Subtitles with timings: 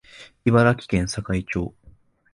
[0.45, 1.75] 茨城県境町